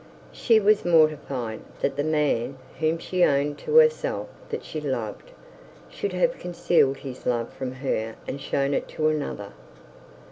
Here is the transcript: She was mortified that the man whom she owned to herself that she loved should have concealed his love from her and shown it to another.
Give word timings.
She 0.31 0.59
was 0.59 0.83
mortified 0.83 1.59
that 1.81 1.95
the 1.95 2.03
man 2.03 2.57
whom 2.79 2.97
she 2.97 3.23
owned 3.23 3.59
to 3.59 3.75
herself 3.75 4.29
that 4.49 4.63
she 4.65 4.81
loved 4.81 5.29
should 5.89 6.13
have 6.13 6.39
concealed 6.39 6.97
his 6.97 7.27
love 7.27 7.53
from 7.53 7.71
her 7.71 8.15
and 8.27 8.41
shown 8.41 8.73
it 8.73 8.87
to 8.87 9.09
another. 9.09 9.53